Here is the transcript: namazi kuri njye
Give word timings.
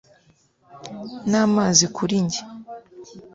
namazi 1.29 1.85
kuri 1.95 2.15
njye 2.25 2.41